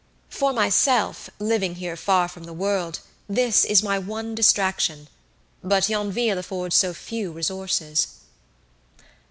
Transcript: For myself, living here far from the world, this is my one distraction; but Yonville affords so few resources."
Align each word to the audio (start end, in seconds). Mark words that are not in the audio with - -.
For 0.31 0.51
myself, 0.51 1.29
living 1.37 1.75
here 1.75 1.95
far 1.95 2.27
from 2.27 2.45
the 2.45 2.53
world, 2.55 3.01
this 3.29 3.63
is 3.63 3.83
my 3.83 3.99
one 3.99 4.33
distraction; 4.33 5.09
but 5.63 5.89
Yonville 5.89 6.39
affords 6.39 6.75
so 6.75 6.91
few 6.91 7.31
resources." 7.31 8.07